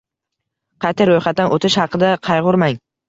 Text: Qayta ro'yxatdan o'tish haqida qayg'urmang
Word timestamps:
Qayta 0.85 1.07
ro'yxatdan 1.09 1.53
o'tish 1.59 1.77
haqida 1.83 2.11
qayg'urmang 2.29 2.81